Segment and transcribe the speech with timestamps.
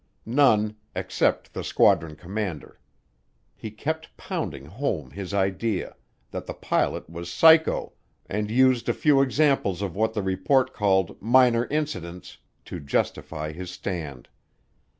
[0.25, 2.79] None, except the squadron commander.
[3.55, 5.95] He kept pounding home his idea
[6.31, 7.93] that the pilot was "psycho"
[8.25, 13.69] and used a few examples of what the report called "minor incidents" to justify his
[13.69, 14.27] stand.